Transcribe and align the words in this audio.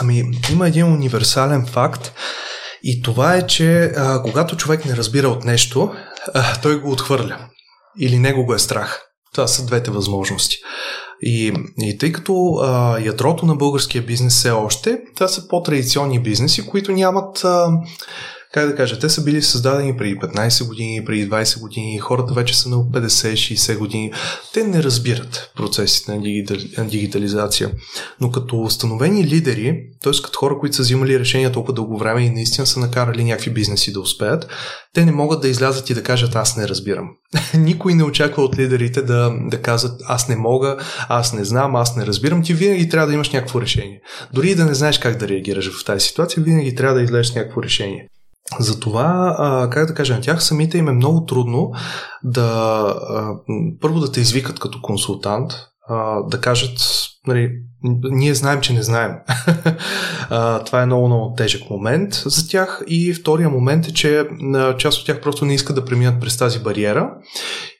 Ами, 0.00 0.24
има 0.52 0.68
един 0.68 0.86
универсален 0.86 1.66
факт 1.66 2.12
и 2.82 3.02
това 3.02 3.34
е, 3.34 3.46
че 3.46 3.84
а, 3.96 4.22
когато 4.22 4.56
човек 4.56 4.84
не 4.84 4.96
разбира 4.96 5.28
от 5.28 5.44
нещо, 5.44 5.92
а, 6.34 6.60
той 6.60 6.80
го 6.80 6.90
отхвърля. 6.90 7.38
Или 7.98 8.18
него 8.18 8.44
го 8.44 8.54
е 8.54 8.58
страх. 8.58 9.02
Това 9.34 9.46
са 9.46 9.66
двете 9.66 9.90
възможности. 9.90 10.56
И, 11.22 11.52
и 11.78 11.98
тъй 11.98 12.12
като 12.12 12.54
а, 12.62 12.98
ядрото 12.98 13.46
на 13.46 13.54
българския 13.54 14.02
бизнес 14.02 14.34
все 14.34 14.50
още, 14.50 15.00
това 15.14 15.28
са 15.28 15.48
по-традиционни 15.48 16.22
бизнеси, 16.22 16.66
които 16.66 16.92
нямат 16.92 17.44
а, 17.44 17.68
как 18.52 18.68
да 18.68 18.76
кажа, 18.76 18.98
те 18.98 19.08
са 19.08 19.24
били 19.24 19.42
създадени 19.42 19.96
преди 19.96 20.16
15 20.16 20.66
години, 20.66 21.04
преди 21.04 21.30
20 21.30 21.60
години, 21.60 21.98
хората 21.98 22.34
вече 22.34 22.58
са 22.58 22.68
на 22.68 22.76
50-60 22.76 23.78
години. 23.78 24.12
Те 24.54 24.64
не 24.64 24.82
разбират 24.82 25.52
процесите 25.56 26.12
на 26.78 26.88
дигитализация. 26.88 27.70
Но 28.20 28.30
като 28.30 28.60
установени 28.60 29.24
лидери, 29.24 29.82
т.е. 30.02 30.12
като 30.24 30.38
хора, 30.38 30.58
които 30.60 30.76
са 30.76 30.82
взимали 30.82 31.18
решения 31.18 31.52
толкова 31.52 31.74
дълго 31.74 31.98
време 31.98 32.22
и 32.22 32.30
наистина 32.30 32.66
са 32.66 32.80
накарали 32.80 33.24
някакви 33.24 33.50
бизнеси 33.50 33.92
да 33.92 34.00
успеят, 34.00 34.48
те 34.94 35.04
не 35.04 35.12
могат 35.12 35.40
да 35.40 35.48
излязат 35.48 35.90
и 35.90 35.94
да 35.94 36.02
кажат 36.02 36.36
аз 36.36 36.56
не 36.56 36.68
разбирам. 36.68 37.08
Никой 37.54 37.94
не 37.94 38.04
очаква 38.04 38.42
от 38.42 38.58
лидерите 38.58 39.02
да, 39.02 39.32
да 39.46 39.62
казват 39.62 40.00
аз 40.08 40.28
не 40.28 40.36
мога, 40.36 40.76
аз 41.08 41.32
не 41.32 41.44
знам, 41.44 41.76
аз 41.76 41.96
не 41.96 42.06
разбирам. 42.06 42.42
Ти 42.42 42.54
винаги 42.54 42.88
трябва 42.88 43.06
да 43.06 43.14
имаш 43.14 43.30
някакво 43.30 43.60
решение. 43.60 44.00
Дори 44.34 44.50
и 44.50 44.54
да 44.54 44.64
не 44.64 44.74
знаеш 44.74 44.98
как 44.98 45.16
да 45.16 45.28
реагираш 45.28 45.80
в 45.80 45.84
тази 45.84 46.06
ситуация, 46.06 46.42
винаги 46.42 46.74
трябва 46.74 46.94
да 46.94 47.02
излезеш 47.02 47.34
някакво 47.34 47.62
решение. 47.62 48.06
Затова, 48.58 49.68
как 49.72 49.86
да 49.86 49.94
кажа, 49.94 50.14
на 50.14 50.20
тях 50.20 50.42
самите 50.42 50.78
им 50.78 50.88
е 50.88 50.92
много 50.92 51.26
трудно 51.26 51.72
да 52.24 52.94
първо 53.80 54.00
да 54.00 54.12
те 54.12 54.20
извикат 54.20 54.58
като 54.58 54.82
консултант, 54.82 55.52
да 56.28 56.40
кажат, 56.40 56.78
нали, 57.26 57.50
ние 58.02 58.34
знаем, 58.34 58.60
че 58.60 58.72
не 58.72 58.82
знаем. 58.82 59.12
това 60.66 60.82
е 60.82 60.86
много, 60.86 61.06
много 61.06 61.34
тежък 61.36 61.70
момент 61.70 62.14
за 62.14 62.48
тях. 62.48 62.82
И 62.86 63.14
втория 63.14 63.48
момент 63.48 63.86
е, 63.86 63.92
че 63.92 64.24
част 64.78 64.98
от 64.98 65.06
тях 65.06 65.20
просто 65.20 65.44
не 65.44 65.54
искат 65.54 65.76
да 65.76 65.84
преминат 65.84 66.20
през 66.20 66.36
тази 66.36 66.58
бариера 66.58 67.10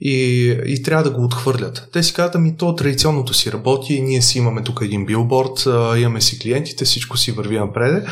и, 0.00 0.46
и 0.66 0.82
трябва 0.82 1.04
да 1.04 1.10
го 1.10 1.24
отхвърлят. 1.24 1.88
Те 1.92 2.02
си 2.02 2.14
казват, 2.14 2.34
ами 2.34 2.56
то 2.56 2.74
традиционното 2.74 3.34
си 3.34 3.52
работи, 3.52 4.00
ние 4.00 4.22
си 4.22 4.38
имаме 4.38 4.62
тук 4.62 4.80
един 4.82 5.06
билборд, 5.06 5.66
имаме 5.96 6.20
си 6.20 6.38
клиентите, 6.38 6.84
всичко 6.84 7.16
си 7.16 7.32
върви 7.32 7.58
напред. 7.58 8.06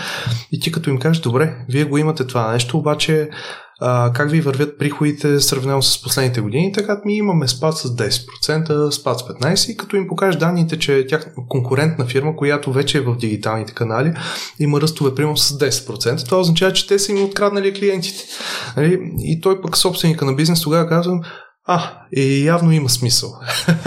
И 0.53 0.61
ти 0.61 0.73
като 0.73 0.91
им 0.91 0.99
кажеш, 0.99 1.23
добре, 1.23 1.57
вие 1.69 1.85
го 1.85 1.99
имате 1.99 2.27
това 2.27 2.53
нещо, 2.53 2.79
обаче 2.79 3.29
а, 3.81 4.13
как 4.13 4.31
ви 4.31 4.41
вървят 4.41 4.79
приходите 4.79 5.41
сравнено 5.41 5.83
с 5.83 6.03
последните 6.03 6.41
години, 6.41 6.73
така 6.73 7.01
ми 7.05 7.17
имаме 7.17 7.49
спад 7.49 7.79
с 7.79 7.97
10%, 7.97 8.91
спад 8.91 9.19
с 9.19 9.23
15% 9.23 9.73
и 9.73 9.77
като 9.77 9.97
им 9.97 10.09
покажеш 10.09 10.39
данните, 10.41 10.79
че 10.79 11.07
тях 11.07 11.35
конкурентна 11.49 12.07
фирма, 12.07 12.37
която 12.37 12.73
вече 12.73 12.99
е 12.99 13.01
в 13.01 13.17
дигиталните 13.17 13.75
канали, 13.75 14.15
има 14.59 14.81
ръстове 14.81 15.15
примерно 15.15 15.37
с 15.37 15.59
10%, 15.59 16.25
това 16.25 16.39
означава, 16.39 16.73
че 16.73 16.87
те 16.87 16.99
са 16.99 17.13
им 17.13 17.25
откраднали 17.25 17.75
клиентите. 17.75 18.25
Нали? 18.77 19.01
И 19.19 19.41
той 19.41 19.61
пък 19.61 19.77
собственика 19.77 20.25
на 20.25 20.35
бизнес 20.35 20.61
тогава 20.61 20.89
казва, 20.89 21.21
а, 21.67 21.93
и 22.13 22.45
явно 22.45 22.73
има 22.73 22.89
смисъл. 22.89 23.31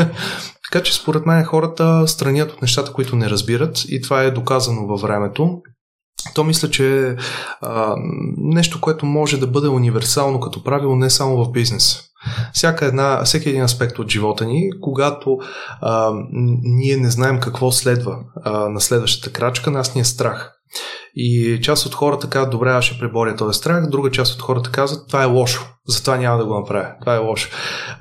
така 0.71 0.83
че 0.83 0.93
според 0.93 1.25
мен 1.25 1.43
хората 1.43 2.07
странят 2.07 2.51
от 2.51 2.61
нещата, 2.61 2.93
които 2.93 3.15
не 3.15 3.29
разбират 3.29 3.85
и 3.87 4.01
това 4.01 4.23
е 4.23 4.31
доказано 4.31 4.87
във 4.87 5.01
времето. 5.01 5.61
То 6.33 6.43
мисля, 6.43 6.69
че 6.69 7.07
е 7.07 7.15
нещо, 8.37 8.81
което 8.81 9.05
може 9.05 9.37
да 9.37 9.47
бъде 9.47 9.67
универсално 9.67 10.39
като 10.39 10.63
правило 10.63 10.95
не 10.95 11.09
само 11.09 11.45
в 11.45 11.51
бизнес. 11.51 12.01
Всяка 12.53 12.85
една, 12.85 13.23
всеки 13.23 13.49
един 13.49 13.63
аспект 13.63 13.99
от 13.99 14.09
живота 14.11 14.45
ни, 14.45 14.69
когато 14.81 15.37
а, 15.81 16.11
ние 16.63 16.97
не 16.97 17.09
знаем 17.09 17.39
какво 17.39 17.71
следва 17.71 18.17
а, 18.43 18.69
на 18.69 18.81
следващата 18.81 19.33
крачка, 19.33 19.71
нас 19.71 19.95
ни 19.95 20.01
е 20.01 20.05
страх. 20.05 20.51
И 21.15 21.59
част 21.61 21.85
от 21.85 21.93
хората 21.93 22.29
казват, 22.29 22.51
добре, 22.51 22.69
аз 22.69 22.85
ще 22.85 22.99
преборя 22.99 23.35
този 23.35 23.57
страх, 23.57 23.89
друга 23.89 24.11
част 24.11 24.33
от 24.33 24.41
хората 24.41 24.71
казват, 24.71 25.07
това 25.07 25.23
е 25.23 25.25
лошо, 25.25 25.67
затова 25.87 26.17
няма 26.17 26.37
да 26.37 26.45
го 26.45 26.59
направя. 26.59 26.91
Това 27.01 27.15
е 27.15 27.19
лошо. 27.19 27.49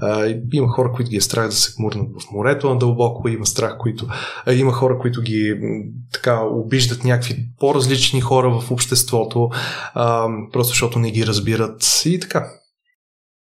А, 0.01 0.35
има 0.53 0.69
хора, 0.69 0.93
които 0.93 1.11
ги 1.11 1.17
е 1.17 1.21
страх 1.21 1.47
да 1.47 1.53
се 1.53 1.75
гмурнат 1.79 2.09
в 2.09 2.33
морето 2.33 2.69
на 2.69 2.79
дълбоко, 2.79 3.29
има 3.29 3.47
страх, 3.47 3.77
които, 3.79 4.07
а, 4.47 4.53
има 4.53 4.73
хора, 4.73 4.99
които 4.99 5.23
ги 5.23 5.55
така 6.13 6.41
обиждат 6.41 7.05
някакви 7.05 7.37
по-различни 7.61 8.21
хора 8.21 8.61
в 8.61 8.71
обществото, 8.71 9.51
а, 9.95 10.29
просто 10.53 10.69
защото 10.69 10.99
не 10.99 11.11
ги 11.11 11.27
разбират 11.27 12.03
и 12.05 12.21
така. 12.21 12.51